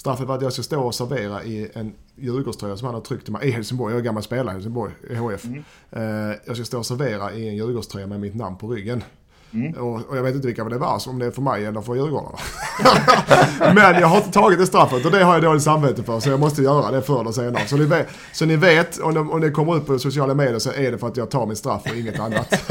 [0.00, 3.24] Straffet var att jag ska stå och servera i en Djurgårdströja som han har tryckt
[3.24, 3.92] till mig i Helsingborg.
[3.92, 5.44] Jag är gammal spelare i Helsingborg, i HF.
[5.44, 6.36] Mm.
[6.46, 9.02] jag ska stå och servera i en Djurgårdströja med mitt namn på ryggen.
[9.54, 9.72] Mm.
[9.72, 11.94] Och, och, jag vet inte vilka det var, om det är för mig eller för
[11.94, 12.38] Djurgårdarna.
[13.74, 16.20] Men jag har inte tagit det straffet och det har jag dåligt samvete för.
[16.20, 17.62] Så jag måste göra det förr eller senare.
[17.66, 20.58] Så ni vet, så ni vet om, det, om det kommer ut på sociala medier
[20.58, 22.70] så är det för att jag tar min straff och inget annat.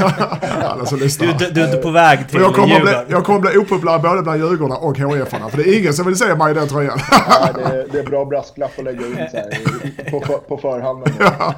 [0.62, 1.26] Alla som lyssnar.
[1.26, 4.22] Du, du, är inte på väg till jag kommer, bli, jag kommer bli opopulär både
[4.22, 5.48] bland Djurgårdarna och HIF-arna.
[5.48, 6.98] För det är ingen som vill se mig i den tröjan.
[7.10, 11.12] ja, det, är, det är bra brasklapp att lägga in så här, på, på förhand.
[11.18, 11.54] Ja.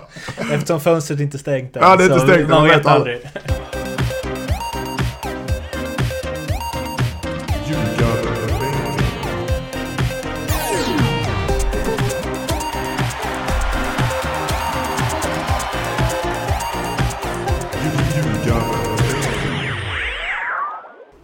[0.52, 1.82] Eftersom fönstret inte är stängt än.
[1.82, 2.48] Ja, det är inte stängt.
[2.48, 3.20] Man vet aldrig.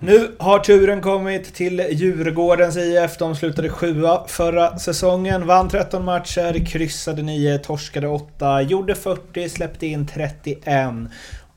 [0.01, 3.19] Nu har turen kommit till Djurgårdens IF.
[3.19, 5.47] De slutade sjua förra säsongen.
[5.47, 10.65] Vann 13 matcher, kryssade 9, torskade 8, gjorde 40, släppte in 31.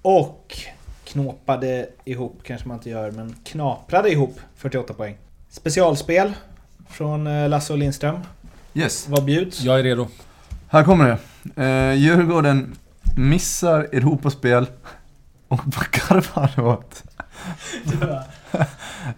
[0.01, 0.57] Och
[1.03, 5.17] knåpade ihop, kanske man inte gör, men knaprade ihop 48 poäng.
[5.49, 6.33] Specialspel
[6.89, 8.19] från eh, Lasse och Lindström.
[8.73, 9.07] Yes.
[9.09, 9.61] Vad bjuds?
[9.61, 10.07] Jag är redo.
[10.67, 11.17] Här kommer
[11.55, 11.63] det.
[11.63, 12.75] Eh, Djurgården
[13.17, 14.65] missar Europaspel
[15.51, 17.03] och vad garvar du åt?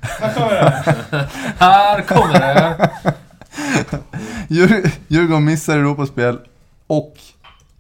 [0.02, 1.30] Här kommer det.
[1.60, 2.92] Här kommer det.
[5.08, 6.40] Djurgården missar Europaspel
[6.88, 7.18] och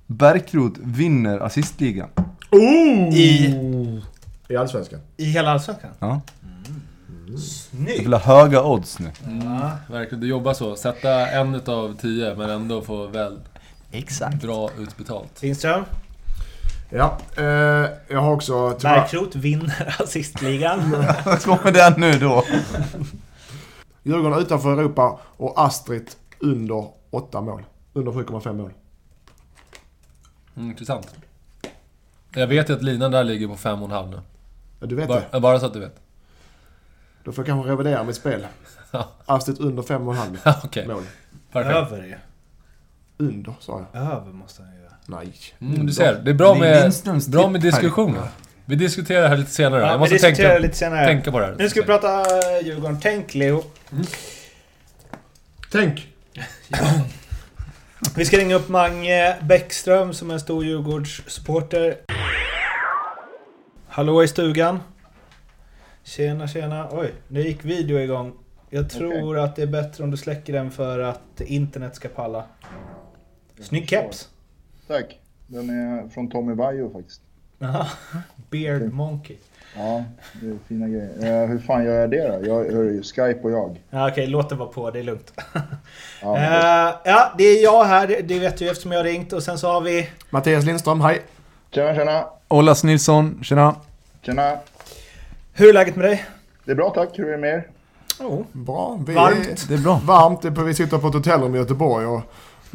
[0.07, 2.09] Bärkroth vinner assistligan.
[2.51, 3.13] Oh!
[3.13, 3.59] I,
[4.47, 4.99] I Allsvenskan?
[5.17, 5.91] I hela Allsvenskan?
[5.99, 6.21] Ja.
[6.43, 7.37] Mm.
[7.37, 7.97] Snyggt!
[7.97, 9.11] Det vill ha höga odds nu.
[9.25, 10.75] Mm, verkligen, du jobbar så.
[10.75, 13.39] Sätta en utav tio men ändå få väl
[13.91, 14.41] Exakt.
[14.41, 15.41] bra utbetalt.
[15.41, 15.83] Lindström?
[16.95, 18.77] Ja, eh, jag har också...
[18.81, 21.05] Bärkroth vinner assistligan.
[21.25, 22.43] Vad kommer den nu då?
[24.03, 27.63] Djurgården utanför Europa och Astrid under 8 mål.
[27.93, 28.71] Under 7,5 mål.
[30.55, 31.15] Mm, intressant.
[32.33, 34.19] Jag vet ju att linan där ligger på 5,5 nu.
[34.79, 35.39] Ja, du vet bara, det?
[35.39, 35.99] Bara så att du vet.
[37.23, 38.47] Då får jag kanske revidera mitt spel.
[39.25, 40.87] Astrid under 5,5 okay.
[40.87, 41.03] mål.
[41.51, 41.75] Perfekt.
[41.75, 42.15] Över ju.
[43.17, 44.01] Under, sa jag.
[44.01, 45.33] Över måste han ju Nej.
[45.61, 46.93] Mm, du ser, det är bra med,
[47.27, 48.27] bra med diskussioner.
[48.65, 49.81] Vi diskuterar det här lite senare.
[49.81, 51.05] Ja, jag måste tänka, lite senare.
[51.05, 51.55] tänka på det här.
[51.57, 52.99] Nu ska vi prata eh, Djurgården.
[53.01, 53.63] Tänk Leo.
[53.91, 54.05] Mm.
[55.71, 56.07] Tänk!
[58.15, 61.97] vi ska ringa upp Mange Bäckström som är en stor Djurgårdssupporter.
[63.87, 64.79] Hallå i stugan.
[66.03, 66.87] Tjena, tjena.
[66.91, 68.33] Oj, nu gick video igång.
[68.69, 69.43] Jag tror okay.
[69.43, 72.43] att det är bättre om du släcker den för att internet ska palla.
[73.59, 74.29] Snygg keps.
[74.93, 75.19] Tack.
[75.47, 77.21] Den är från Tommy Vaiho faktiskt.
[77.59, 77.87] Jaha.
[78.49, 79.37] Beard Monkey.
[79.77, 80.03] Ja,
[80.41, 81.43] det är fina grejer.
[81.43, 82.47] Uh, hur fan gör jag det då?
[82.47, 83.81] Jag hör ju Skype och jag.
[83.89, 84.91] Ja, Okej, okay, låt det vara på.
[84.91, 85.33] Det är lugnt.
[86.21, 88.21] ja, uh, ja, det är jag här.
[88.23, 89.33] Det vet du eftersom jag har ringt.
[89.33, 90.09] Och sen så har vi...
[90.29, 91.21] Mattias Lindström, hej.
[91.71, 92.25] Tjena, tjena.
[92.47, 93.75] Ollas Nilsson, tjena.
[94.21, 94.57] Tjena.
[95.53, 96.25] Hur är läget med dig?
[96.65, 97.09] Det är bra tack.
[97.19, 97.67] Hur är det med er?
[98.19, 98.99] Oh, bra.
[99.07, 99.47] Vi varmt.
[99.47, 100.01] Är, det är bra.
[100.05, 100.45] Varmt.
[100.45, 102.21] Vi sitter på ett hotellrum i Göteborg och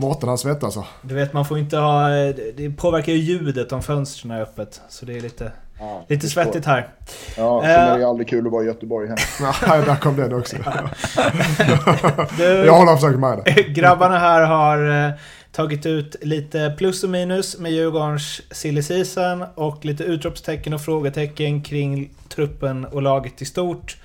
[0.01, 0.85] Mårten han svettas alltså.
[1.03, 2.09] Du vet man får inte ha...
[2.57, 4.81] Det påverkar ju ljudet om fönstren är öppet.
[4.89, 6.89] Så det är lite, ja, lite svettigt här.
[7.37, 9.17] Ja, sen är det uh, aldrig kul att vara i Göteborg hem.
[9.41, 10.57] Nej, där kom den också.
[12.37, 13.63] du, jag håller försökt med det.
[13.69, 15.11] Grabbarna här har uh,
[15.53, 21.63] tagit ut lite plus och minus med Djurgårdens silly season och lite utropstecken och frågetecken
[21.63, 23.97] kring truppen och laget i stort.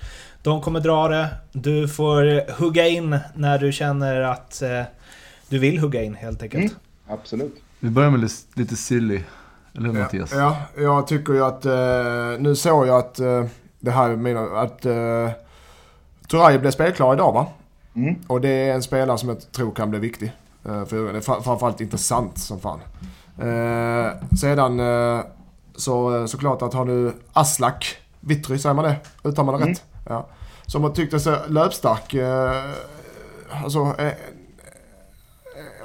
[0.42, 1.28] De kommer dra det.
[1.52, 4.62] Du får hugga in när du känner att
[5.48, 6.64] du vill hugga in helt enkelt.
[6.64, 6.74] Mm,
[7.08, 7.54] absolut.
[7.80, 9.22] Vi börjar med lite silly.
[9.74, 10.32] Eller hur ja, Mattias?
[10.32, 11.66] Ja, jag tycker ju att...
[11.66, 13.44] Eh, nu såg jag att eh,
[13.80, 15.30] det här med att eh,
[16.28, 17.46] Turay blev spelklar idag va?
[17.94, 18.14] Mm.
[18.26, 20.32] Och det är en spelare som jag tror kan bli viktig.
[20.64, 22.80] Eh, för det är framförallt intressant som fan.
[23.38, 25.24] Eh, sedan eh,
[25.76, 28.96] så såklart att har du Aslak Vittry, säger man det?
[29.24, 29.68] Uttalar man det mm.
[29.68, 29.82] rätt?
[30.08, 30.26] Ja.
[30.66, 32.14] Som har tyckt sig löpstark.
[32.14, 32.64] Eh,
[33.64, 34.12] alltså eh,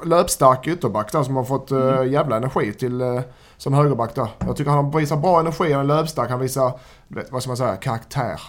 [0.06, 1.84] löpstark ytterback där som har fått mm.
[1.84, 3.22] uh, jävla energi till uh,
[3.58, 4.28] som högerback där.
[4.40, 7.58] Jag tycker han visar bra energi, han är löpstark, han visar, vet, vad ska man
[7.58, 8.42] säga, karaktär.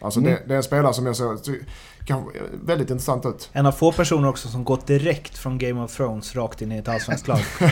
[0.00, 0.32] Alltså mm.
[0.32, 1.36] det, det, är en spelare som jag ser
[2.04, 2.24] kan,
[2.64, 3.50] väldigt intressant ut.
[3.52, 6.78] En av få personer också som gått direkt från Game of Thrones rakt in i
[6.78, 7.38] ett allsvenskt lag.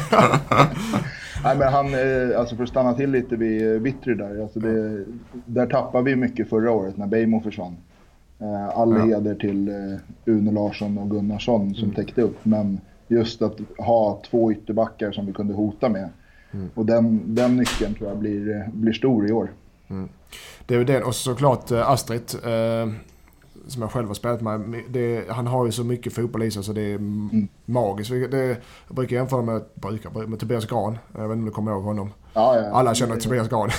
[1.44, 4.42] Nej men han, eh, alltså för att stanna till lite vid Vittry där.
[4.42, 7.76] Alltså det, där tappade vi mycket förra året när Bejmo försvann.
[8.74, 9.04] All ja.
[9.04, 9.68] heder till
[10.24, 11.94] Uno Larsson och Gunnarsson som mm.
[11.94, 12.36] täckte upp.
[12.42, 16.08] Men just att ha två ytterbackar som vi kunde hota med.
[16.52, 16.70] Mm.
[16.74, 19.50] Och den, den nyckeln tror jag blir, blir stor i år.
[19.88, 20.08] Mm.
[20.66, 22.34] Det är det och såklart eh, Astrid.
[22.44, 22.88] Eh,
[23.68, 24.82] som jag själv har spelat med.
[24.88, 27.48] Det, han har ju så mycket fotboll i sig så det är mm.
[27.64, 28.10] magiskt.
[28.10, 28.46] Det,
[28.86, 30.98] jag brukar jämföra med, brukar, med Tobias Gran.
[31.12, 32.12] Jag vet inte om du kommer ihåg honom.
[32.32, 33.70] Ja, ja, Alla känner till Tobias Gran.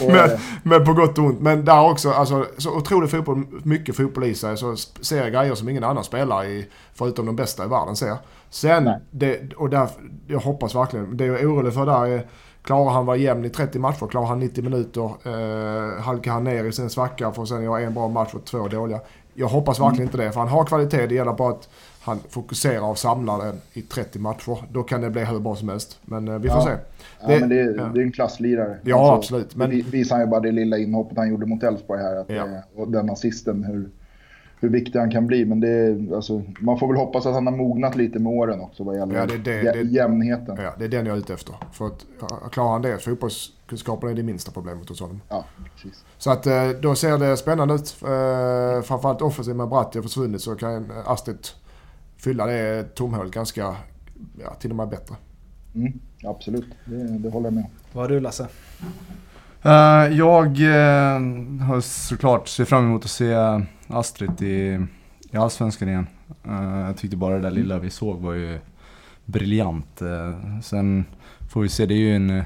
[0.08, 1.40] men, men, på gott och ont.
[1.40, 4.56] Men där också, alltså, så otroligt fotboll, mycket fotboll i sig.
[4.56, 8.16] Så ser jag grejer som ingen annan spelare i, förutom de bästa i världen ser.
[8.50, 9.88] Sen, det, och där,
[10.26, 12.26] jag hoppas verkligen, det jag är orolig för där är
[12.64, 16.64] Klarar han vara jämn i 30 matcher, klarar han 90 minuter, eh, halkar han ner
[16.64, 19.00] i sin svacka för att sen göra en bra match och två dåliga.
[19.34, 20.06] Jag hoppas verkligen mm.
[20.06, 21.06] inte det, för han har kvalitet.
[21.06, 21.68] Det gäller bara att
[22.00, 24.56] han fokuserar och samlar den i 30 matcher.
[24.72, 25.98] Då kan det bli hur bra som helst.
[26.04, 26.64] Men eh, vi får ja.
[26.64, 26.70] se.
[27.20, 27.84] Ja, det, men det, är, ja.
[27.84, 28.78] det är en klasslirare.
[28.82, 29.56] Ja, alltså, absolut.
[29.56, 29.70] Men...
[29.70, 32.16] Det visar ju bara det lilla inhoppet han gjorde mot Elfsborg här.
[32.16, 32.46] Att, ja.
[32.74, 33.90] och den assisten, hur,
[34.64, 35.44] hur viktig han kan bli.
[35.44, 38.84] Men det alltså, man får väl hoppas att han har mognat lite med åren också
[38.84, 40.56] vad gäller ja, det, det, det, jämnheten.
[40.62, 41.54] Ja, det är den jag är ute efter.
[41.72, 42.06] För att
[42.52, 45.20] klarar han det, fotbollskunskapen är det minsta problemet hos honom.
[45.28, 45.44] Ja,
[45.74, 46.04] precis.
[46.18, 47.96] Så att eh, då ser det spännande ut.
[48.02, 51.46] Eh, framförallt offensivt med Bratti har försvunnit så kan Astrid
[52.16, 53.76] fylla det tomhålet ganska,
[54.42, 55.14] ja, till och med bättre.
[55.74, 55.92] Mm,
[56.24, 57.70] absolut, det, det håller jag med om.
[57.92, 58.48] Vad har du Lasse?
[59.66, 63.34] Uh, jag uh, har såklart ser fram emot att se
[63.88, 64.86] Astrid i,
[65.30, 66.06] i Allsvenskan igen.
[66.48, 68.58] Uh, jag tyckte bara det där lilla vi såg var ju
[69.24, 70.02] briljant.
[70.62, 71.04] sen
[71.52, 72.42] får vi se, det är ju en...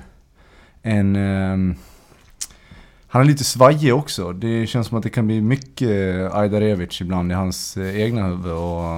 [0.82, 1.76] en um,
[3.11, 4.32] han är lite svajig också.
[4.32, 5.91] Det känns som att det kan bli mycket
[6.35, 8.53] Ajdarevic ibland i hans egna huvud.
[8.53, 8.94] Och,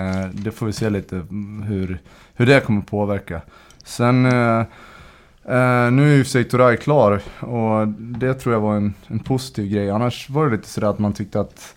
[0.00, 1.16] eh, det får vi se lite
[1.64, 2.00] hur,
[2.34, 3.40] hur det kommer påverka.
[3.84, 4.62] Sen eh,
[5.48, 9.68] Uh, nu är ju sig Turay klar och det tror jag var en, en positiv
[9.72, 9.90] grej.
[9.90, 11.76] Annars var det lite sådär att man tyckte att,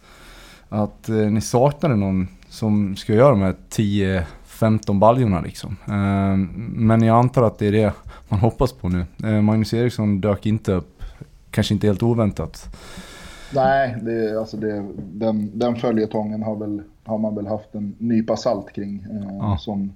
[0.69, 5.69] att uh, ni saknade någon som ska göra de här 10-15 baljorna liksom.
[5.69, 7.93] Uh, men jag antar att det är det
[8.29, 9.05] man hoppas på nu.
[9.41, 11.03] Magnus Eriksson dök inte upp,
[11.51, 12.75] kanske inte helt oväntat.
[13.53, 18.37] Nej, det, alltså det, den, den följetongen har, väl, har man väl haft en nypa
[18.37, 19.05] salt kring.
[19.59, 19.93] Som,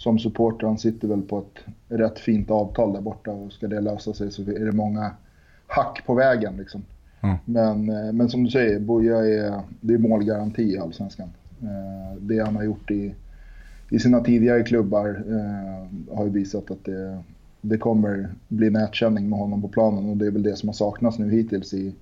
[0.00, 3.80] som supporter, han sitter väl på ett rätt fint avtal där borta och ska det
[3.80, 5.12] lösa sig så är det många
[5.66, 6.82] hack på vägen liksom.
[7.20, 7.36] Mm.
[7.44, 11.28] Men, eh, men som du säger, Boja är, det är målgaranti i Allsvenskan.
[11.62, 13.14] Eh, det han har gjort i,
[13.90, 17.22] i sina tidigare klubbar eh, har ju visat att det,
[17.60, 20.74] det kommer bli nätkänning med honom på planen och det är väl det som har
[20.74, 21.94] saknats nu hittills i,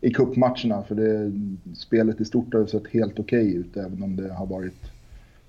[0.00, 0.82] i cupmatcherna.
[0.82, 1.32] För det,
[1.74, 4.91] spelet i stort har sett helt okej okay ut även om det har varit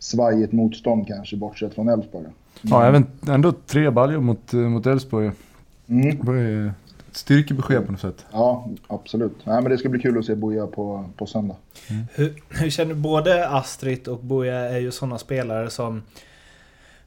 [0.03, 2.25] svajigt motstånd kanske, bortsett från Elfsborg.
[2.61, 5.31] Ja, även, ändå tre baljor mot, mot Elfsborg.
[5.87, 6.17] Mm.
[6.17, 6.73] Det var ett
[7.11, 8.25] styrkebesked på något sätt.
[8.31, 9.35] Ja, absolut.
[9.43, 11.55] Nej, men det ska bli kul att se Boja på, på söndag.
[11.89, 12.03] Mm.
[12.13, 16.01] Hur, hur känner både Astrid och Boja är ju sådana spelare som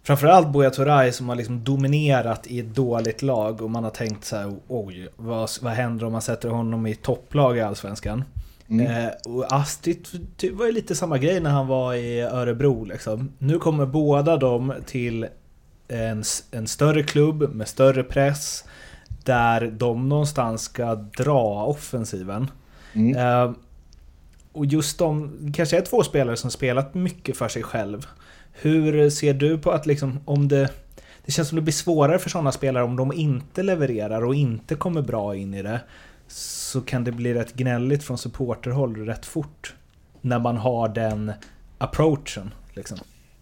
[0.03, 4.25] Framförallt Buya Turay som har liksom dominerat i ett dåligt lag och man har tänkt
[4.25, 8.25] så här, oj, vad, vad händer om man sätter honom i topplag i Allsvenskan?
[8.69, 8.87] Mm.
[8.87, 10.07] Eh, och Astrid
[10.53, 13.33] var ju lite samma grej när han var i Örebro liksom.
[13.39, 15.27] Nu kommer båda dem till
[15.89, 18.65] en, en större klubb med större press.
[19.25, 22.51] Där de någonstans ska dra offensiven.
[22.93, 23.17] Mm.
[23.17, 23.53] Eh,
[24.53, 28.07] och just de kanske är två spelare som spelat mycket för sig själv.
[28.53, 30.71] Hur ser du på att liksom om det...
[31.25, 34.75] Det känns som det blir svårare för sådana spelare om de inte levererar och inte
[34.75, 35.81] kommer bra in i det
[36.67, 39.75] så kan det bli rätt gnälligt från supporterhåll rätt fort.
[40.21, 41.33] När man har den
[41.79, 42.55] approachen.
[42.75, 42.99] Liksom.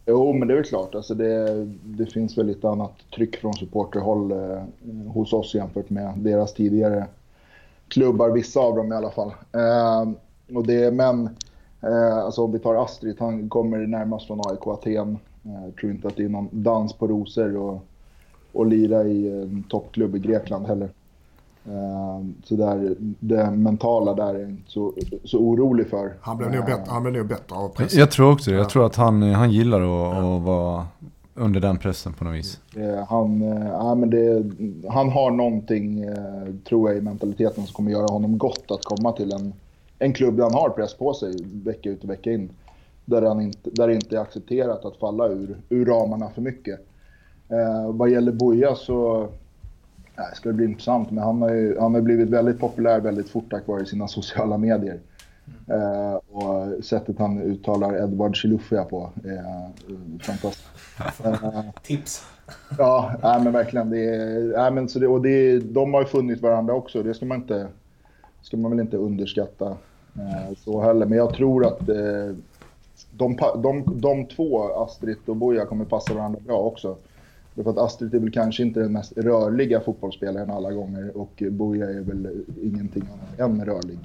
[0.07, 0.95] Jo, men det är väl klart.
[0.95, 4.63] Alltså det, det finns väl lite annat tryck från supporterhåll eh,
[5.13, 7.07] hos oss jämfört med deras tidigare
[7.89, 9.33] klubbar, vissa av dem i alla fall.
[9.53, 10.09] Eh,
[10.57, 11.29] och det, men
[11.83, 15.19] eh, alltså om vi tar Astrid, han kommer närmast från AIK Aten.
[15.43, 17.85] Jag tror inte att det är någon dans på rosor och,
[18.53, 20.91] och lira i en toppklubb i Grekland heller.
[21.69, 24.93] Ehm, så där, det mentala där är jag inte så,
[25.25, 26.13] så orolig för.
[26.21, 28.01] Han blev nog bättre, han blev nog bättre av pressen.
[28.01, 28.57] Jag tror också det.
[28.57, 30.37] Jag tror att han, han gillar att, ja.
[30.37, 30.87] att vara
[31.35, 32.61] under den pressen på något vis.
[33.09, 34.45] Han, eh, ja, men det,
[34.89, 39.13] han har någonting, eh, tror jag, i mentaliteten som kommer göra honom gott att komma
[39.13, 39.53] till en,
[39.99, 42.51] en klubb där han har press på sig vecka ut och vecka in.
[43.05, 46.81] Där, han inte, där det inte är accepterat att falla ur, ur ramarna för mycket.
[47.49, 49.29] Eh, vad gäller Boja så
[50.17, 53.51] det ska bli intressant, men han har ju han har blivit väldigt populär väldigt fort
[53.51, 54.99] tack vare sina sociala medier.
[55.69, 55.81] Mm.
[55.81, 59.39] Uh, och sättet han uttalar Edward Chilufya på är
[59.91, 60.69] uh, fantastiskt.
[61.83, 62.27] Tips!
[62.79, 63.91] ja, nej, men verkligen.
[63.91, 67.03] Det är, nej, men så det, och det, de har ju funnit varandra också.
[67.03, 67.67] Det ska man, inte,
[68.43, 69.77] ska man väl inte underskatta
[70.57, 71.07] så heller.
[71.07, 71.89] Men jag tror att
[73.17, 76.97] de, de, de två, Astrid och Boja, kommer passa varandra bra också.
[77.55, 81.91] Därför att Astrid är väl kanske inte den mest rörliga fotbollsspelaren alla gånger och Boja
[81.91, 83.03] är väl ingenting
[83.39, 83.99] annat än rörlig.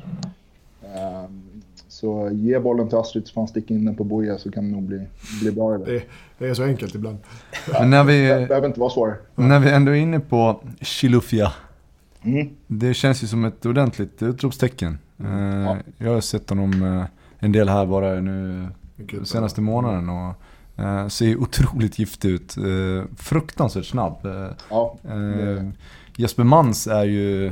[0.96, 1.41] Ehm,
[1.88, 4.63] Så ge bollen till Astrid så får han sticka in den på Boja så kan
[4.65, 5.08] det nog bli,
[5.41, 5.86] bli bra det.
[5.86, 6.03] Det,
[6.38, 7.18] det är så enkelt ibland.
[7.74, 9.15] Men när Det vi, behöver inte vara svårare.
[9.36, 11.51] när vi ändå är inne på Chilufya.
[12.22, 12.50] Mm.
[12.68, 14.98] Det känns ju som ett ordentligt utropstecken.
[15.20, 15.25] Eh,
[15.63, 15.77] Ja.
[15.98, 17.03] Jag har sett honom eh,
[17.39, 18.68] en del här bara nu
[19.24, 20.34] senaste månaden och
[21.10, 22.58] ser otroligt giftig ut.
[22.58, 24.26] Eh, fruktansvärt snabb.
[24.26, 25.66] Eh, Ja, eh,
[26.18, 27.52] Jesper Mans är ju,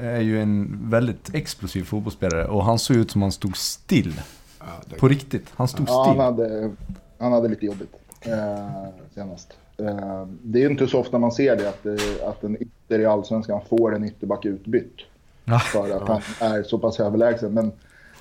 [0.00, 4.20] är ju en väldigt explosiv fotbollsspelare och han såg ut som han stod still.
[4.58, 5.46] Ja, det, På riktigt.
[5.54, 6.44] Han stod ja han, still.
[6.46, 6.70] hade,
[7.18, 9.52] han hade lite jobbigt eh, senast.
[9.78, 13.06] Eh, det är inte så ofta man ser det, att, eh, att en ytter i
[13.06, 14.96] Allsvenskan får en ytterback utbytt.
[15.44, 15.58] Ja.
[15.58, 17.52] För att han är så pass överlägsen.
[17.54, 17.72] Men,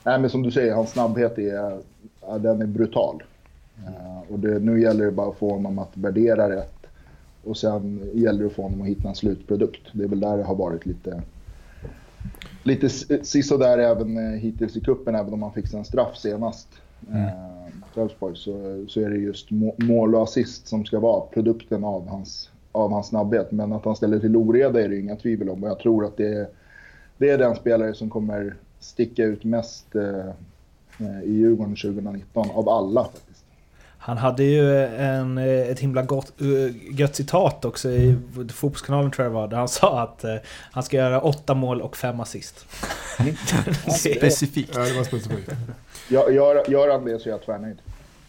[0.03, 1.79] nej, men som du säger, hans snabbhet är,
[2.39, 3.23] den är brutal.
[3.87, 6.71] Eh, och det, nu gäller det bara att få honom att värdera rätt.
[7.43, 9.81] Och sen gäller det att få honom att hitta en slutprodukt.
[9.93, 11.21] Det är väl där det har varit lite,
[12.63, 16.67] lite s- sisådär även eh, hittills i kuppen även om han fick en straff senast.
[17.11, 17.29] Mm.
[17.95, 22.07] Elfsborg, så, så är det just må, mål och assist som ska vara produkten av
[22.07, 23.51] hans, av hans snabbhet.
[23.51, 25.63] Men att han ställer till oreda är det inga tvivel om.
[25.63, 26.47] Och jag tror att det är,
[27.17, 30.27] det är den spelare som kommer sticka ut mest eh,
[30.99, 33.34] eh, i Djurgården 2019 av alla faktiskt.
[34.05, 38.17] Han hade ju en, eh, ett himla gott, eh, gött citat också i
[38.53, 40.35] Fotbollskanalen tror jag det var, där han sa att eh,
[40.71, 42.65] han ska göra åtta mål och fem assist.
[43.99, 44.71] Specifikt.
[44.75, 45.51] ja, det var specifikt.
[46.09, 47.77] Gör, gör, gör han det så är jag tvärnöjd.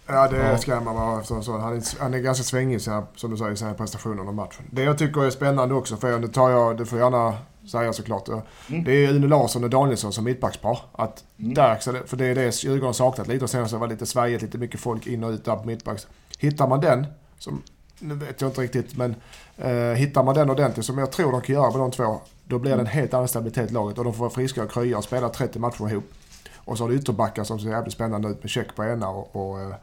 [0.07, 1.23] Ja, det ska man vara.
[1.23, 1.59] Så.
[1.59, 4.33] Han, är, han är ganska svängig, så här, som du säger, i sina prestationer under
[4.33, 4.65] matchen.
[4.71, 7.35] Det jag tycker är spännande också, för det tar jag, det får gärna
[7.71, 8.29] säga såklart.
[8.85, 10.79] Det är Une Larsson och Danielsson som mittbackspar.
[10.93, 13.87] Att där, så det- för det är det Djurgården saknat lite och sen så var
[13.87, 16.07] det lite svajigt, lite mycket folk in och ut där på mittbacks.
[16.39, 17.07] Hittar man den,
[17.39, 17.63] som,
[17.99, 19.15] nu vet jag inte riktigt, men
[19.57, 22.59] eh, hittar man den ordentligt, som jag tror de kan göra med de två, då
[22.59, 24.99] blir det en helt annan stabilitet i laget och de får vara friska och krya
[24.99, 26.05] och spela 30 matcher ihop.
[26.57, 29.37] Och så har du ytterbackar som ser jävligt spännande ut med check på ena och,
[29.37, 29.75] och eh,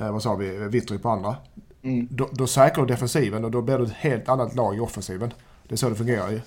[0.00, 1.36] eh, vad sa vi, Vittry på andra.
[1.82, 2.08] Mm.
[2.10, 5.32] Då, då säkrar du defensiven och då blir det ett helt annat lag i offensiven.
[5.68, 6.40] Det är så det fungerar ju.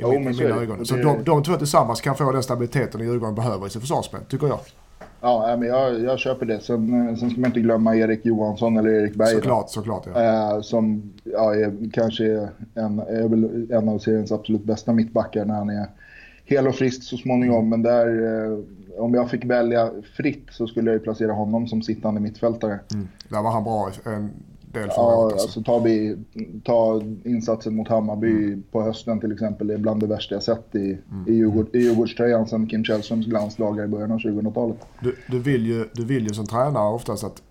[0.00, 0.62] I, Jo, min, i mina det.
[0.62, 0.80] ögon.
[0.80, 3.80] Och Så det- de, de två tillsammans kan få den stabiliteten Djurgården behöver i sitt
[3.80, 4.58] försvarsspel, tycker jag.
[5.22, 6.60] Ja, men jag, jag köper det.
[6.60, 9.34] Sen, eh, sen ska man inte glömma Erik Johansson eller Erik Berg.
[9.34, 9.40] då.
[9.40, 10.54] Såklart, såklart ja.
[10.54, 15.54] Eh, som ja, är, kanske är en, är en av seriens absolut bästa mittbackar när
[15.54, 15.86] han är
[16.44, 17.68] hel och frisk så småningom.
[17.68, 18.06] Men där,
[18.46, 18.58] eh,
[18.98, 22.80] om jag fick välja fritt så skulle jag ju placera honom som sittande mittfältare.
[22.94, 23.08] Mm.
[23.28, 24.30] Där var han bra en
[24.72, 25.24] del förra Ja.
[25.24, 25.38] Alltså.
[25.38, 26.16] alltså tar vi
[26.64, 29.66] ta insatsen mot Hammarby på hösten till exempel.
[29.66, 33.26] Det är bland det värsta jag sett i, i, Djurgård, i Djurgårdströjan sedan Kim Källströms
[33.26, 34.76] glansdagar i början av 2000-talet.
[35.00, 37.42] Du, du, vill ju, du vill ju som tränare oftast att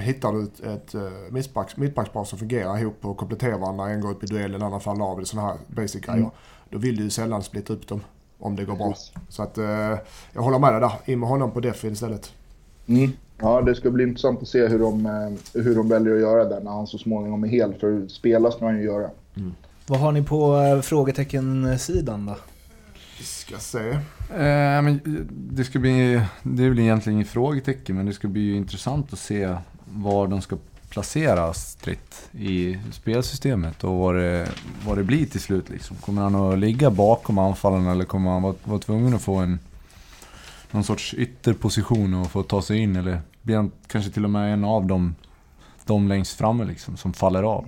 [0.00, 4.10] Hittar du ett, ett uh, mittbacks, mittbackspar som fungerar ihop och kompletterar varandra, en går
[4.10, 6.30] upp i duell, en annan faller av, sådana här basic grejer.
[6.70, 8.00] Då vill du ju sällan splitta upp dem
[8.38, 8.88] om det går bra.
[8.88, 9.12] Precis.
[9.28, 9.98] Så att eh,
[10.32, 11.12] jag håller med dig där.
[11.12, 12.32] In med honom på defin istället.
[12.86, 13.10] Mm.
[13.38, 16.44] Ja, det ska bli intressant att se hur de, eh, hur de väljer att göra
[16.44, 17.74] där när han så småningom är hel.
[17.74, 19.10] För spela ska han ju göra.
[19.86, 22.36] Vad har ni på eh, frågetecken-sidan då?
[23.18, 23.88] Vi ska se.
[24.30, 25.00] Eh, men
[25.30, 29.12] det ska bli, det är väl egentligen inget frågetecken, men det ska bli ju intressant
[29.12, 30.56] att se var de ska
[30.88, 34.48] placera Stritt i spelsystemet och vad det,
[34.86, 35.68] vad det blir till slut.
[35.68, 35.96] Liksom.
[35.96, 39.58] Kommer han att ligga bakom anfallen eller kommer han vara, vara tvungen att få en
[40.70, 42.96] någon sorts ytterposition och få ta sig in?
[42.96, 45.14] Eller blir han kanske till och med en av dem,
[45.86, 47.64] de längst framme liksom, som faller av?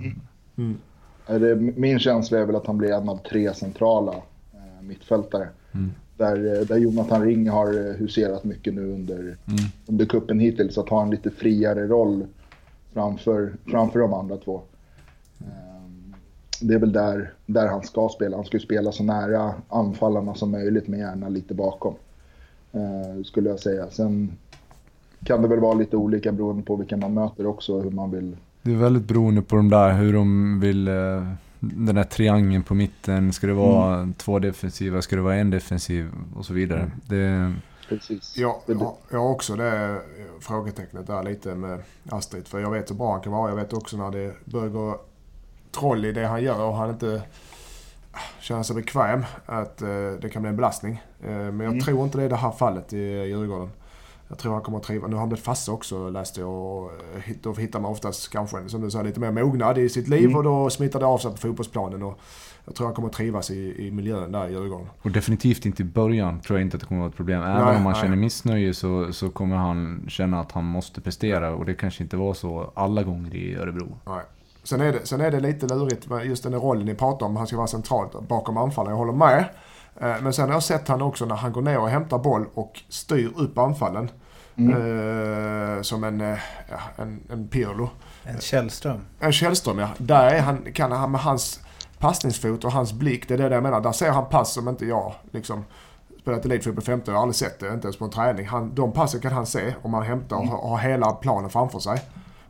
[0.57, 0.79] Mm.
[1.27, 4.13] Det, min känsla är väl att han blir en av tre centrala
[4.53, 5.49] eh, mittfältare.
[5.73, 5.93] Mm.
[6.17, 9.37] Där, eh, där Jonathan Ring har eh, huserat mycket nu under, Mm.
[9.87, 10.79] under kuppen hittills.
[10.79, 12.27] Att ha en lite friare roll
[12.93, 14.61] framför, framför de andra två.
[15.41, 16.15] Ehm,
[16.61, 18.37] Det är väl där, där han ska spela.
[18.37, 21.95] Han ska ju spela så nära anfallarna som möjligt men gärna lite bakom.
[22.73, 23.87] Eh, Skulle jag säga.
[23.91, 24.33] Sen
[25.25, 27.81] kan det väl vara lite olika beroende på vilka man möter också.
[27.81, 30.89] Hur man vill Det är väldigt beroende på de där, hur de vill...
[30.89, 35.51] eh, Den där triangeln på mitten, ska det vara två defensiva, ska det vara en
[35.51, 36.91] defensiv och så vidare.
[37.07, 37.53] Det,
[37.89, 38.35] Precis.
[38.37, 40.01] Ja, Det- ja, jag har också det
[40.41, 42.47] frågetecknet där lite med Astrid.
[42.49, 43.49] För jag vet hur bra han kan vara.
[43.51, 45.01] Jag vet också när det börjar gå
[45.71, 47.23] troll i det han gör och han inte
[48.41, 49.25] känner sig bekväm.
[49.47, 49.89] Att eh,
[50.21, 51.03] det kan bli en belastning.
[51.23, 51.81] Eh, men jag Mm.
[51.81, 53.71] tror inte det är det här fallet i Djurgården.
[54.29, 55.09] Jag tror han kommer att trivas.
[55.09, 56.51] Nu har han blivit farsa också läste jag.
[56.51, 56.91] Och
[57.43, 60.25] då hittar man oftast kanske, som du sa, lite mer mognad i sitt liv.
[60.25, 60.37] Mm.
[60.37, 62.03] Och då smittar det av sig på fotbollsplanen.
[62.03, 62.19] Och
[62.65, 64.87] jag tror han kommer att trivas i, i miljön där i Djurgården.
[65.03, 67.43] och definitivt inte i början tror jag inte att det kommer att vara ett problem.
[67.43, 68.03] Även Nej, om han nej.
[68.03, 71.55] känner missnöje så, så kommer han känna att han måste prestera.
[71.55, 73.97] Och det kanske inte var så alla gånger i Örebro.
[74.07, 74.23] Nej.
[74.63, 77.37] Sen är, det, sen är det lite lurigt med just den rollen ni pratar om.
[77.37, 78.91] Han ska vara centralt bakom anfallen.
[78.91, 79.45] Jag håller med.
[80.01, 82.47] Eh, men sen har jag sett han också när han går ner och hämtar boll
[82.55, 84.11] och styr upp anfallen.
[84.59, 86.39] Eh, som en, eh,
[86.71, 87.91] ja, en, en Pirlo.
[88.25, 89.01] En Källström.
[89.21, 89.89] En Källström ja.
[89.99, 91.61] Där är han, kan han med hans
[91.99, 93.81] passningsfot och hans blick, det är det jag menar.
[93.81, 95.65] Där ser han pass som inte jag liksom
[96.21, 98.47] spelat elitfotboll 15 jag har aldrig sett det, inte ens på en träning.
[98.47, 102.01] Han, de passen kan han se om han hämtar och har hela planen framför sig.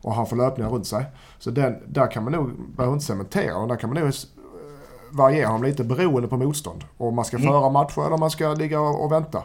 [0.02, 1.04] Och han får löpningar runt sig.
[1.38, 4.12] Så den, där kan man nog, behöver inte cementera och där kan man nog eh,
[5.12, 6.84] variera honom lite beroende på motstånd.
[6.98, 7.48] Om man ska Mm.
[7.48, 9.42] föra matcher eller om man ska ligga och, och vänta.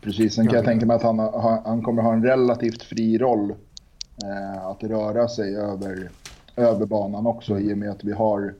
[0.00, 1.18] Precis, sen kan jag tänka mig att han,
[1.64, 3.50] han kommer ha en relativt fri roll
[4.24, 6.10] eh, att röra sig över,
[6.56, 8.54] över banan också i och med att vi har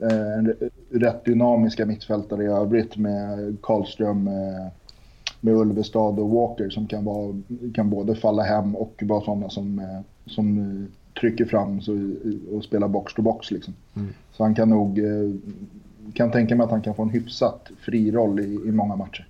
[0.00, 4.66] eh, rätt dynamiska mittfältare i övrigt med Karlström, eh,
[5.40, 7.34] med Ulvestad och Walker som kan, vara,
[7.74, 12.10] kan både falla hem och vara sådana som, eh, som eh, trycker fram så,
[12.52, 13.50] och spelar box to box.
[13.50, 13.74] Liksom.
[14.32, 15.30] Så han kan nog, eh,
[16.14, 19.26] kan tänka mig att han kan få en hyfsat fri roll i, i många matcher.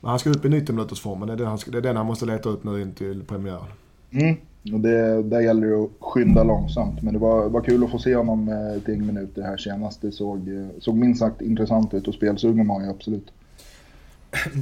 [0.00, 1.28] Men han ska upp i 90 minuters formen.
[1.28, 3.22] Det är den han, ska- det är den han måste leta upp nu in till
[3.24, 3.62] premiären.
[4.10, 4.36] Mm.
[4.74, 7.02] Och det, där gäller det att skynda långsamt.
[7.02, 10.02] Men det var, var kul att få se honom eh, ett gäng minuter här senast.
[10.02, 10.48] Det såg,
[10.78, 13.30] såg minst sagt intressant ut och spelsugen var han ju absolut.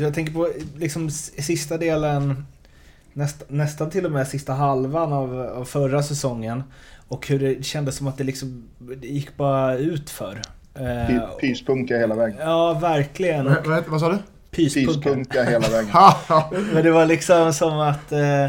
[0.00, 2.34] Jag tänker på liksom sista delen,
[3.18, 6.62] nästa, nästan till och med sista halvan av, av förra säsongen.
[7.08, 10.42] Och hur det kändes som att det liksom det gick bara ut för.
[11.06, 12.38] Py, pyspunka hela vägen.
[12.40, 13.46] Ja, verkligen.
[13.46, 14.18] Och Vad, vad, vad sa du?
[14.50, 14.92] pyspunka.
[14.92, 15.90] Pyspunka hela vägen.
[16.74, 18.12] Men det var liksom som att...
[18.12, 18.46] Eh,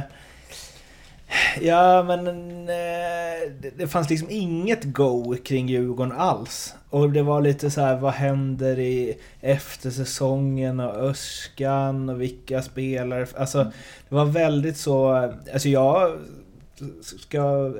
[1.62, 2.27] ja, men...
[2.69, 6.75] Eh, det, fanns liksom inget go kring Djurgården alls.
[6.89, 12.62] Och det var lite så här, vad händer i efter säsongen och Öskan och vilka
[12.62, 13.27] spelare...
[13.38, 13.63] Alltså,
[14.09, 15.09] det var väldigt så...
[15.53, 16.17] Alltså jag
[17.01, 17.74] ska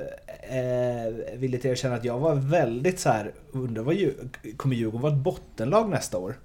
[0.50, 3.96] eh, villigt erkänna att jag var väldigt så här, undrar vad
[4.56, 6.38] kommer Djurgården vara ett bottenlag nästa år?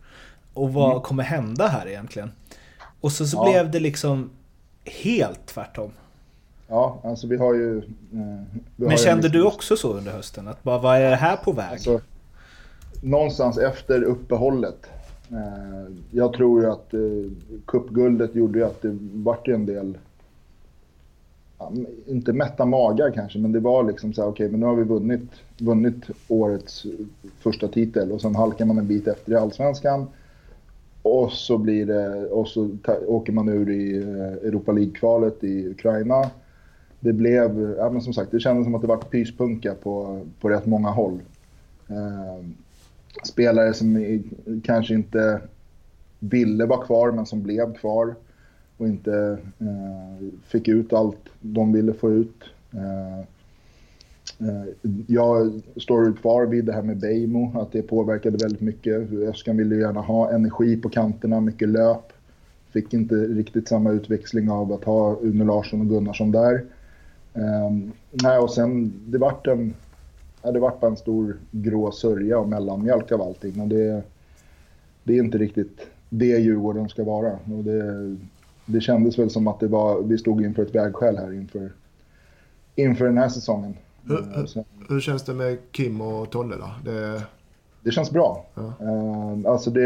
[0.53, 2.31] Och vad kommer hända här egentligen?
[3.01, 3.51] Och så, så Ja.
[3.51, 4.29] blev det liksom
[5.03, 5.91] helt tvärtom.
[6.67, 7.77] Ja, alltså vi har ju...
[7.77, 8.41] Eh, vi har
[8.75, 10.47] Men ju kände liksom- du också så under hösten?
[10.47, 11.71] Att bara, vad är det här på väg?
[11.71, 12.01] Alltså,
[13.01, 14.87] någonstans efter uppehållet.
[15.31, 16.99] Eh, jag tror ju att eh,
[17.65, 19.97] cupguldet gjorde ju att det vart ju en del,
[21.57, 21.71] ja,
[22.07, 24.83] inte mätta magar kanske, men det var liksom så här, okej, men nu har vi
[24.83, 26.85] vunnit, vunnit årets
[27.39, 30.07] första titel och sen halkar man en bit efter i allsvenskan.
[31.01, 32.69] Och så blir det, och så
[33.07, 36.29] åker man ur i eh, Europa League-kvalet i Ukraina.
[37.05, 40.49] Det blev, ja men som sagt, det kändes som att det var pyspunka på, på
[40.49, 41.21] rätt många håll.
[41.87, 42.45] Eh,
[43.23, 44.23] spelare som i,
[44.63, 45.41] kanske inte
[46.19, 48.15] ville vara kvar men som blev kvar
[48.77, 52.43] och inte eh, fick ut allt de ville få ut.
[52.73, 53.19] Eh,
[54.39, 54.65] eh
[55.07, 59.11] jag står kvar vid det här med Beijmo, att det påverkade väldigt mycket.
[59.11, 62.13] Öskan ville gärna ha energi på kanterna, mycket löp.
[62.71, 66.65] Fick inte riktigt samma utväxling av att ha Une Larsson och Gunnarsson där.
[67.35, 67.71] Eh,
[68.11, 69.73] nej, och sen det vart en
[70.41, 73.61] ja, det vart bara en stor grå sörja och mellanmjölk av allting.
[73.61, 74.01] Och det,
[75.03, 77.31] det är inte riktigt det Djurgården ska vara.
[77.31, 78.15] Och det,
[78.65, 81.71] det kändes väl som att det var, vi stod inför ett vägskäl här inför,
[82.75, 83.73] inför den här säsongen.
[84.03, 86.91] Hur- Eh, så Hur känns det med Kim och Tolle då?
[86.91, 87.21] Det,
[87.83, 88.45] det känns bra.
[88.55, 88.61] Ja.
[88.79, 89.81] Eh, alltså det,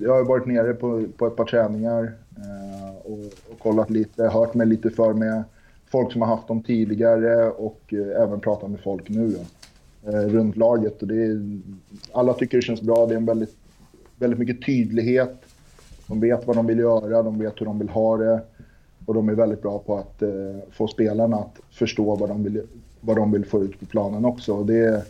[0.00, 3.18] jag har varit nere på, på ett par träningar eh, och,
[3.52, 5.42] och kollat lite, hört mig lite för med
[5.86, 9.36] folk som har haft dem tidigare och eh, även pratat med folk nu
[10.02, 11.02] då, eh, runt laget.
[11.02, 11.60] Och det är,
[12.12, 13.06] alla tycker det känns bra.
[13.06, 13.56] Det är en väldigt,
[14.18, 15.42] väldigt mycket tydlighet.
[16.06, 18.40] De vet vad de vill göra, de vet hur de vill ha det.
[19.06, 20.28] Och de är väldigt bra på att eh,
[20.72, 22.62] få spelarna att förstå vad de vill,
[23.00, 24.54] vad de vill få ut på planen också.
[24.54, 25.06] Och det,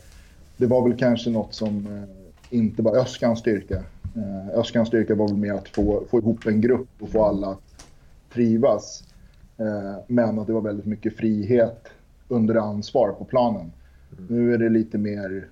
[0.57, 3.83] det var väl kanske något som eh, inte var Öskans styrka.
[4.17, 7.47] Eh, Öskans styrka var väl mer att få, få ihop en grupp och få alla
[7.47, 7.85] att
[8.35, 9.05] trivas.
[9.59, 11.88] Eh, men att det var väldigt mycket frihet
[12.29, 13.73] under ansvar på planen.
[14.29, 15.47] Nu är det lite mer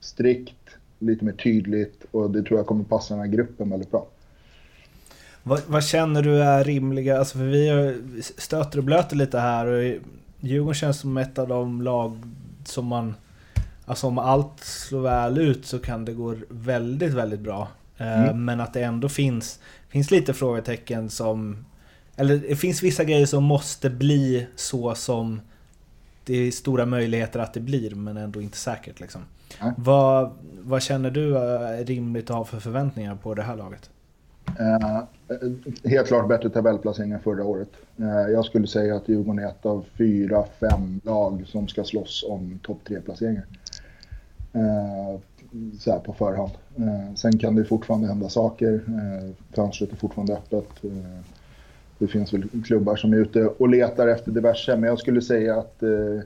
[0.00, 4.06] strikt, lite mer tydligt och det tror jag kommer passa den här gruppen väldigt bra.
[5.42, 7.18] Vad, vad känner du är rimliga?
[7.18, 10.00] Alltså för vi stöter och blöter lite här och
[10.40, 12.18] Djurgården känns som ett av de lag
[12.64, 13.14] som man...
[13.84, 17.68] Alltså om allt slår väl ut så kan det gå väldigt, väldigt bra.
[17.98, 18.44] Eh, Mm.
[18.44, 21.64] Men att det ändå finns, finns lite frågetecken som...
[22.16, 25.40] Eller det finns vissa grejer som måste bli så som
[26.24, 29.22] det är stora möjligheter att det blir, men ändå inte säkert liksom.
[29.62, 29.72] Nej.
[29.76, 33.90] Vad, vad känner du är rimligt att ha för förväntningar på det här laget?
[34.58, 35.02] Eh,
[35.84, 37.68] helt klart bättre tabellplacering än förra året.
[37.96, 42.24] Eh, jag skulle säga att Djurgården är ett av fyra, fem lag som ska slåss
[42.28, 43.46] om topp tre placeringar.
[44.52, 45.20] Eh,
[45.78, 46.50] så här på förhand.
[46.76, 48.74] Eh, sen kan det fortfarande hända saker.
[48.74, 50.68] Eh, fönstret är fortfarande öppet.
[51.98, 55.58] Det finns väl klubbar som är ute och letar efter diverse, men jag skulle säga
[55.58, 56.20] att eh,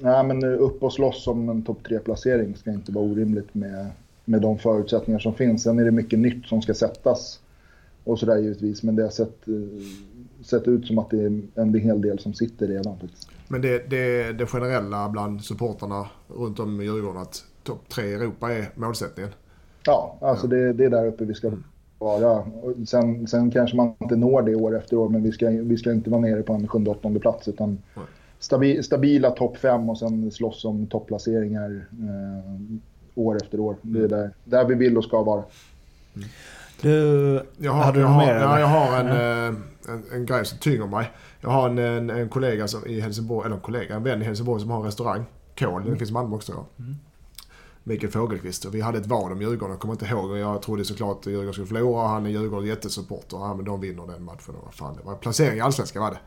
[0.00, 3.86] nej, men upp och slåss om en topp tre-placering ska inte vara orimligt med,
[4.24, 5.62] med de förutsättningar som finns.
[5.62, 7.40] Sen är det mycket nytt som ska sättas
[8.04, 9.54] och sådär givetvis, men det har sett, eh,
[10.44, 12.96] sett ut som att det är en hel del som sitter redan.
[13.48, 18.14] Men det, det, det generella bland supporterna runt om i Djurgården att topp tre i
[18.14, 19.30] Europa är målsättningen?
[19.86, 21.52] Ja, alltså Det, det är där uppe vi ska.
[22.00, 22.44] Vara.
[22.86, 25.92] Sen, sen kanske man inte når det år efter år, men vi ska, vi ska
[25.92, 27.48] inte vara nere på en sjunde, åttonde plats.
[27.48, 27.78] Utan
[28.38, 32.60] stabi, stabila topp fem och sen slåss om topplaceringar eh,
[33.14, 33.76] år efter år.
[33.82, 34.10] Det är mm.
[34.10, 35.42] där, där vi vill och ska vara.
[36.16, 36.28] Mm.
[36.82, 38.34] Du, jag har, hade du jag har, mer?
[38.34, 39.08] Ja, jag har en.
[39.54, 41.10] Eh, en, en grej som tynger mig.
[41.40, 44.24] Jag har en, en, en, kollega som, i Helsingborg, eller en kollega, en vän i
[44.24, 45.24] Helsingborg som har en restaurang.
[45.58, 45.92] Kol, mm.
[45.92, 46.52] det finns i Malmö också.
[46.78, 46.96] Mm.
[47.84, 48.64] Mikael Fågelqvist.
[48.64, 50.30] Och vi hade ett vad om Djurgården, jag kommer inte ihåg.
[50.30, 52.08] Och jag trodde såklart att Djurgården skulle förlora.
[52.08, 53.36] Han är Djurgården jättesupporter.
[53.36, 54.54] Ja, men de vinner den matchen.
[54.54, 56.18] Och fan, det var placering i Allsvenskan var det.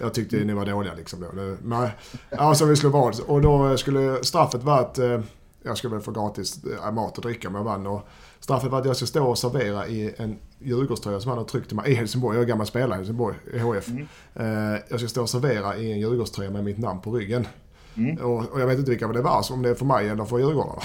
[0.00, 1.56] Jag tyckte ni var dåliga liksom då.
[1.62, 1.88] Men,
[2.30, 3.20] ja, så vi slog vad.
[3.20, 5.20] Och då skulle straffet vara att eh,
[5.62, 7.86] jag skulle väl få gratis eh, mat och dricka om jag vann.
[7.86, 8.08] Och
[8.40, 11.66] straffet var att jag ska stå och servera i en Djurgårdströja som han har tryckt
[11.66, 12.36] till mig i Helsingborg.
[12.36, 13.88] Jag är gammal spelare i Helsingborg, i HF.
[13.88, 14.06] Mm.
[14.34, 17.46] Eh, jag ska stå och servera i en Djurgårdströja med mitt namn på ryggen.
[17.96, 18.16] Mm.
[18.16, 20.38] Och, och, jag vet inte vilka det var, om det är för mig eller för
[20.38, 20.82] Djurgårdarna.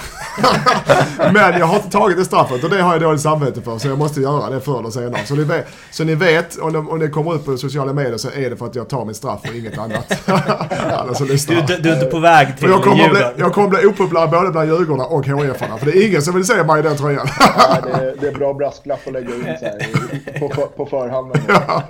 [1.33, 3.77] Men jag har inte tagit det straffet och det har jag dåligt samvete för.
[3.77, 5.25] Så jag måste göra det förr eller senare.
[5.25, 8.17] Så ni vet, så ni vet om, det, om det kommer ut på sociala medier
[8.17, 10.29] så är det för att jag tar mitt straff och inget annat.
[10.29, 13.85] alltså, du, du, du, är inte på väg till jag kommer, bli, jag kommer bli
[13.85, 15.77] opopulär både bland Djurgårdarna och HIF-arna.
[15.77, 17.27] För det är ingen som vill se mig i den tröjan.
[17.39, 20.85] ja, det, är, det är bra brasklapp att lägga in så här, på, på, på
[20.85, 21.31] förhand.
[21.47, 21.83] Ja.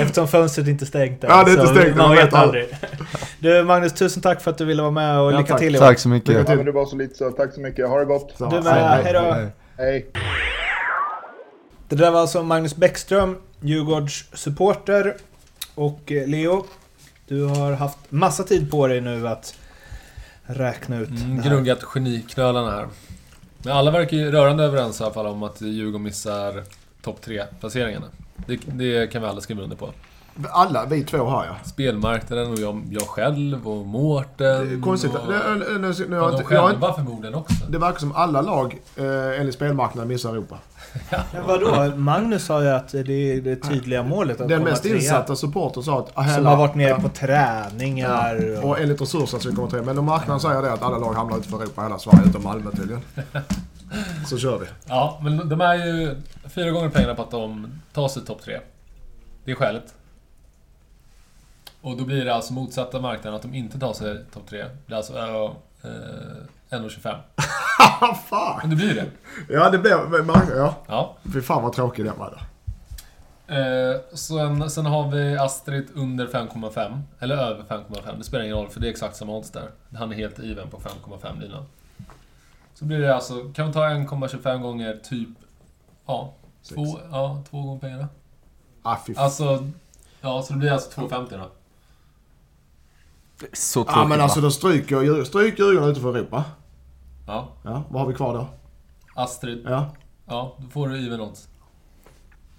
[0.00, 1.30] Eftersom fönstret inte är stängt än.
[1.30, 1.96] Ja, det är inte stängt.
[1.96, 2.66] Man vet aldrig.
[3.38, 5.60] Du Magnus, tusen tack för att du ville vara med och ja, lycka tack.
[5.60, 5.78] till.
[5.78, 6.48] Tack så mycket.
[6.48, 7.30] Ja, men det var så lite så.
[7.30, 7.88] Tack så mycket.
[7.88, 8.38] Ha det gott.
[8.38, 9.04] Du med.
[9.04, 9.36] Hej då.
[9.76, 10.10] Hej.
[11.88, 15.16] Det där var alltså Magnus Bäckström, Djurgårds supporter.
[15.74, 16.66] Och eh, Leo,
[17.28, 19.54] du har haft massa tid på dig nu att
[20.42, 22.88] räkna ut mm, Gnuggat geniknölarna här.
[23.62, 26.62] Men alla verkar ju rörande överens i alla fall om att Djurgården missar
[27.02, 28.06] topp 3-placeringarna.
[28.46, 29.90] Det, det kan vi alla skriva under på.
[30.50, 31.66] Alla vi två har jag.
[31.66, 34.82] Spelmarknaden och jag, jag själv och Mårten.
[34.82, 35.14] Konstigt.
[35.14, 37.64] Och, nu, nu, nu, nu, och de själva jag, förmodligen också.
[37.68, 40.58] Det verkar som alla lag eh, enligt spelmarknaden missar Europa.
[41.10, 41.18] ja.
[41.46, 41.96] vadå?
[41.96, 44.96] Magnus sa ju att det är det tydliga målet att Den komma mest trea.
[44.96, 46.10] insatta supporten sa att...
[46.14, 48.34] Ahella, Som har varit nere på träningar.
[48.34, 48.68] Ja.
[48.68, 49.82] Och enligt resurser så vi kommer trea.
[49.82, 52.70] Men om marknaden säger det att alla lag hamnar utanför Europa hela Sverige utom Malmö
[52.70, 53.02] tydligen.
[54.26, 54.66] så kör vi.
[54.86, 56.14] Ja, men de är ju
[56.48, 58.60] fyra gånger pengarna på att de tar sig topp tre.
[59.44, 59.94] Det är skälet.
[61.84, 64.62] Och då blir det alltså motsatta marknaden, att de inte tar sig topp 3.
[64.62, 65.34] Det blir alltså äh,
[66.70, 67.16] äh, 1,25.
[68.28, 68.58] fan!
[68.60, 69.06] Men det blir det.
[69.48, 70.74] Ja, det blir marknaden, ja.
[70.86, 71.16] ja.
[71.32, 72.38] Fy fan vad tråkig den var då.
[73.54, 77.00] Eh, sen, sen har vi Astrid under 5,5.
[77.20, 78.18] Eller över 5,5.
[78.18, 79.70] Det spelar ingen roll, för det är exakt samma odds där.
[79.98, 81.64] Han är helt even på 5,5 linan.
[82.74, 85.28] Så blir det alltså, kan vi ta 1,25 gånger typ...
[86.06, 86.34] Ja,
[86.74, 88.08] två, ja, två gånger pengarna.
[88.82, 89.66] Ah, alltså,
[90.20, 91.50] ja, så det blir alltså 2,50 då.
[93.52, 96.44] Så tråkigt Ja men alltså då stryker, stryker Djurgården utanför Europa.
[97.26, 97.48] Ja.
[97.62, 98.46] Ja, vad har vi kvar då?
[99.14, 99.62] Astrid.
[99.68, 99.90] Ja.
[100.26, 101.48] Ja, då får du even odds.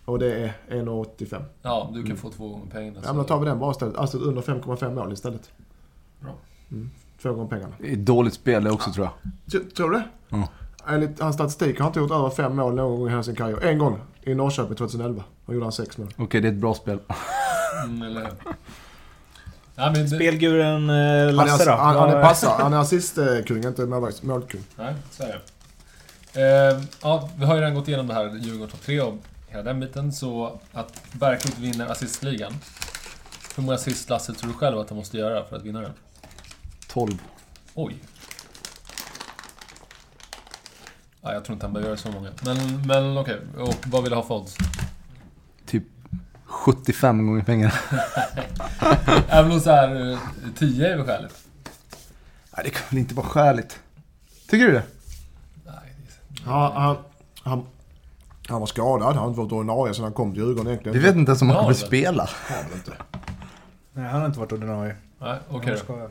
[0.05, 1.43] Och det är 1,85.
[1.61, 2.17] Ja, du kan mm.
[2.17, 2.99] få två gånger pengarna.
[3.03, 3.97] Ja men då tar vi den bara istället.
[3.97, 5.51] Astrid under 5,5 mål istället.
[6.19, 6.31] Bra.
[6.71, 6.91] Mm.
[7.21, 7.73] Två gånger pengarna.
[7.79, 9.09] Det är dåligt spel det också tror
[9.51, 9.75] jag.
[9.75, 10.03] Tror du det?
[10.29, 10.47] Ja.
[10.87, 13.35] Enligt hans statistik har han inte gjort över fem mål någon gång i hela sin
[13.35, 13.61] karriär.
[13.61, 15.23] En gång i Norrköping 2011.
[15.45, 16.07] Då gjorde han sex mål.
[16.17, 16.99] Okej, det är ett bra spel.
[17.85, 18.31] Mm, eller
[19.75, 21.71] Ja, men Spelguren eh, Lasse han är, då?
[21.71, 22.57] Han, han är passar.
[22.59, 23.85] Han är assistkung, inte
[24.21, 24.63] målkung.
[24.75, 25.41] Nej, så är det.
[26.35, 29.15] Eh, ja, vi har ju redan gått igenom det här Djurgården topp 3 och
[29.47, 30.13] hela den biten.
[30.13, 32.53] Så att Bergqvist vinner assistligan.
[33.55, 35.91] Hur många assist, Lasse, tror du själv att han måste göra för att vinna den?
[36.87, 37.11] 12.
[37.73, 37.95] Oj.
[41.21, 42.29] Ja, jag tror inte han behöver göra så många.
[42.45, 43.39] Men, men okej.
[43.53, 43.63] Okay.
[43.63, 44.57] Och vad vill du ha för odds?
[46.45, 47.73] 75 gånger pengarna.
[49.29, 50.17] Även om så här
[50.57, 51.35] 10 är väl skäligt?
[52.57, 53.79] Nej, det kan väl inte vara skäligt?
[54.49, 54.83] Tycker du det?
[55.65, 55.95] Nej.
[56.45, 56.97] Ja, han,
[57.43, 57.65] han,
[58.47, 59.07] han var skadad.
[59.07, 60.97] Han har inte varit ordinarie sedan han kom till Djurgården egentligen.
[60.97, 62.29] Du vet inte ens om han kommer spela.
[62.47, 62.91] Har väl inte.
[63.93, 64.95] Nej, han har inte varit ordinarie.
[65.19, 66.07] Nej, okej okay.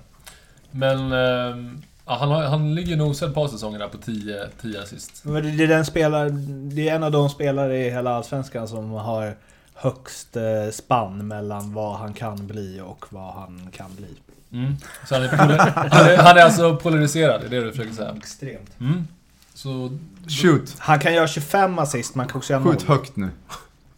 [0.71, 1.13] Men...
[1.13, 5.25] Eh, ja, han, har, han ligger nog ett par säsonger där på 10, 10 assist.
[5.25, 6.29] Men det är, den spelare,
[6.75, 9.37] det är en av de spelare i hela Allsvenskan som har
[9.75, 14.17] högst eh, spann mellan vad han kan bli och vad han kan bli.
[14.53, 14.75] Mm.
[15.09, 18.15] Så han är, han, är, han är alltså polariserad, är det du försöker säga?
[18.17, 18.81] Extremt.
[18.81, 19.07] Mm.
[19.55, 20.77] Så, Shoot!
[20.79, 22.73] Han kan göra 25 assist, man kan också göra 0.
[22.73, 23.31] Skjut högt nu.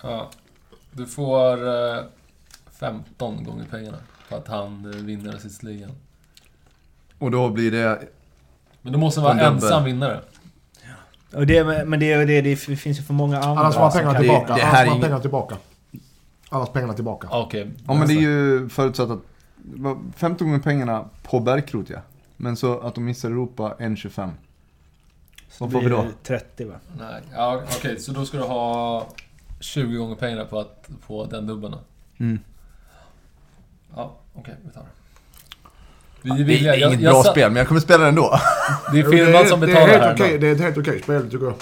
[0.02, 0.30] ja.
[0.92, 2.04] Du får eh,
[2.72, 5.90] 15 gånger pengarna på att han eh, vinner assistligan.
[7.18, 8.08] Och då blir det...
[8.82, 10.20] Men då måste han vara ensam vinnare.
[11.37, 14.18] Och det, men det, det, det finns ju för många andra Annars får som pengarna
[14.18, 14.55] tillbaka.
[14.55, 15.57] det här Annars får pengarna tillbaka.
[16.49, 17.29] Annars pengarna tillbaka.
[17.31, 17.70] Okej.
[17.87, 19.20] Ja men det är ju förutsatt att...
[19.57, 21.99] vad- 15 gånger pengarna på Bergkrot ja.
[22.37, 24.31] Men så att de missar Europa 1,25.
[25.59, 26.03] Vad får vi då?
[26.03, 26.75] blir 30 va?
[26.99, 28.01] Nej, ja, okej.
[28.01, 29.07] så då ska du ha
[29.61, 31.81] 20 gånger pengarna på, att, på den dubbeln då?
[32.25, 32.38] Mm.
[33.96, 34.55] Ja, okej.
[34.64, 35.05] vi tar det.
[36.26, 36.72] Vi Det villiga.
[36.72, 38.40] det är Jag- inget jag bra sa- spel, men jag kommer spela det ändå.
[38.92, 40.14] Det är firman som det, betalar är helt här.
[40.14, 40.38] okej.
[40.38, 41.54] Det är ett helt okej spel tycker jag.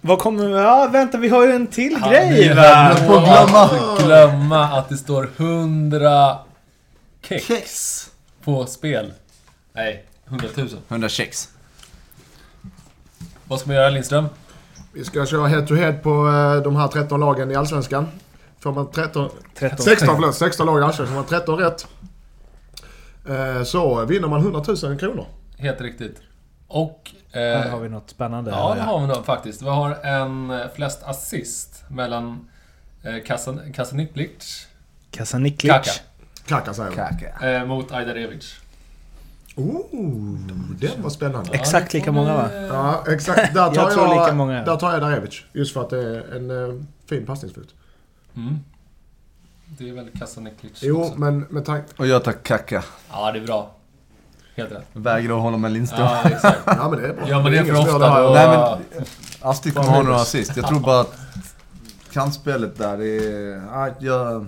[0.00, 0.48] Vad kommer...
[0.48, 2.62] Ja, vänta, vi har ju en till Ja, grej vi va?
[2.62, 3.64] höll får på glömma.
[3.64, 6.38] att glömma att det står 100
[7.28, 8.06] kex Kex!
[8.44, 9.12] på spel.
[9.72, 10.68] Nej, 100 000.
[10.88, 11.48] 100 kex.
[13.48, 14.26] Vad ska man göra Lindström?
[14.92, 18.08] Vi ska köra head to head på eh, de här 13 lagen i Allsvenskan.
[18.60, 19.30] Får man 13...
[19.58, 19.78] 13.
[19.78, 21.06] 16 förlåt, 16 lag i Allsvenskan.
[21.06, 21.86] Får man 13 rätt.
[23.28, 25.26] Eh, Så vinner man 100 000 kronor.
[25.58, 26.16] Helt riktigt.
[26.68, 27.10] Och...
[27.32, 28.50] Här Eh, har vi något spännande.
[28.50, 29.62] ja, det har vi nog faktiskt.
[29.62, 32.48] Vi har en eh, flest assist mellan
[33.02, 34.66] eh, Kasan- Kasaniklic
[35.10, 35.72] Kasaniklic.
[35.72, 35.90] Kaka.
[36.46, 36.90] Kaka säger.
[36.92, 37.50] Kaka.
[37.50, 38.54] eh, mot Ajdarevic.
[39.56, 40.38] Oh,
[40.80, 41.50] den var spännande.
[41.52, 42.50] Exakt lika många, va?
[42.52, 43.54] Ja, exakt.
[43.54, 44.64] Där tar Jag jag, tror lika många.
[44.64, 45.42] Där tar jag Darevic.
[45.52, 47.74] Just för att det är en eh, fin passningsfot.
[48.36, 48.58] Mm.
[49.78, 51.18] Det är väl Kasaniklic Jo, också.
[51.18, 51.88] men med tanke...
[51.96, 52.84] Och jag tar kaka.
[53.10, 53.74] Ja, det är bra.
[54.56, 54.86] Helt rätt.
[54.92, 56.00] Vägrar att hålla med Lindström.
[56.02, 56.58] Ja, exakt.
[56.66, 57.28] Ja, men det är bra.
[57.28, 58.34] Gör man det är för ofta det då...
[58.34, 59.04] Nej, men-
[59.40, 60.56] Astrid kommer ha några assist.
[60.56, 61.14] Jag tror bara att
[62.12, 63.62] kantspelet där är...
[63.72, 64.46] Ja, jag...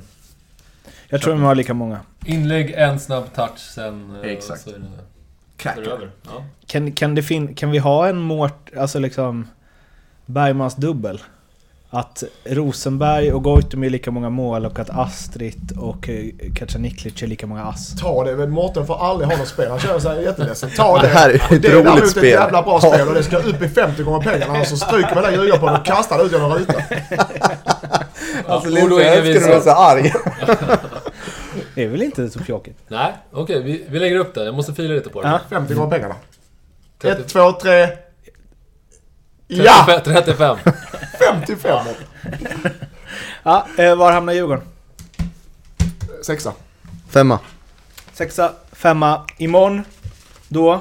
[1.08, 2.00] Jag tror de har lika många.
[2.24, 4.61] Inlägg, en snabb touch, sen eh, Exakt.
[4.62, 5.90] så är det, så är det Kaka.
[5.90, 6.11] över.
[6.22, 6.44] Ja.
[6.66, 8.70] Kan, kan, det fin kan vi ha en Mårt...
[8.76, 9.48] Alltså liksom...
[10.26, 11.22] Bergmans dubbel?
[11.94, 16.24] Att Rosenberg och Goitom är lika många mål och att Astrid och eh,
[16.57, 17.94] Kacaniklic är lika många ass.
[18.00, 19.70] Ta det, men Mårten får aldrig ha något spel.
[19.70, 20.70] Han känner sig jätteledsen.
[20.76, 21.02] Ta det.
[21.02, 22.24] Det här är ett det är roligt spel.
[22.24, 24.55] ett jävla bra spel och det ska upp i 50 gånger pengarna.
[24.55, 26.83] Annars så stryker man den ljuga på och kastar den ut genom rutan.
[28.46, 30.12] Alltså Ja, och då är vi så- arg.
[31.74, 32.78] Det är väl inte så pjåkigt?
[32.88, 33.62] Nej, okej.
[33.62, 34.44] vi, vi lägger upp det.
[34.44, 35.28] Jag måste fila lite på det.
[35.28, 35.40] Ja.
[35.50, 36.14] 50 gånger pengarna.
[37.02, 37.88] 30 1, 2, 3.
[39.46, 40.00] Ja!
[40.05, 40.59] 35.
[41.18, 41.87] 55.
[43.42, 44.64] Ja, eh, var hamnar Djurgården?
[46.22, 46.52] Sexa.
[47.11, 47.38] Femma.
[48.12, 49.26] Sexa, femma.
[49.38, 49.85] Imorgon,
[50.48, 50.81] då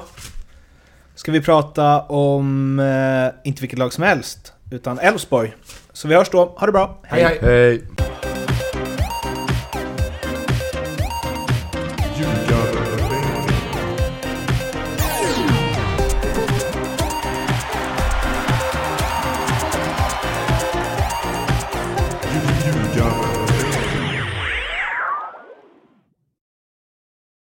[1.14, 5.54] ska vi prata om, eh, inte vilket lag som helst, utan Elfsborg.
[5.92, 6.54] Så vi hörs då.
[6.56, 6.98] Ha det bra.
[7.02, 7.38] Hej hej.
[7.42, 8.01] Hej.